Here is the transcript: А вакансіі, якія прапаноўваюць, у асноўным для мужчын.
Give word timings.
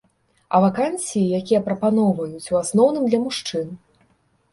А 0.55 0.59
вакансіі, 0.63 1.27
якія 1.39 1.59
прапаноўваюць, 1.67 2.47
у 2.55 2.57
асноўным 2.63 3.03
для 3.11 3.19
мужчын. 3.27 3.67